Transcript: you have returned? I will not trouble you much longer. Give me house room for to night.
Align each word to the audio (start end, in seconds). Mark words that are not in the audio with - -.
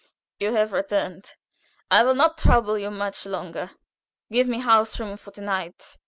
you 0.39 0.51
have 0.51 0.71
returned? 0.71 1.33
I 1.91 2.01
will 2.01 2.15
not 2.15 2.35
trouble 2.39 2.75
you 2.75 2.89
much 2.89 3.23
longer. 3.27 3.69
Give 4.31 4.47
me 4.47 4.57
house 4.57 4.99
room 4.99 5.15
for 5.15 5.29
to 5.29 5.41
night. 5.41 5.95